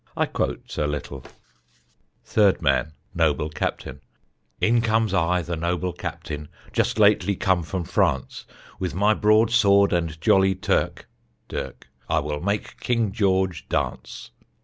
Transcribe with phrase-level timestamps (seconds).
[0.17, 1.23] I quote a little:
[2.23, 4.01] Third Man Noble Captain:
[4.59, 8.45] In comes I, the Noble Captain, Just lately come from France;
[8.79, 11.07] With my broad sword and jolly Turk
[11.49, 14.31] [dirk] I will make King George dance.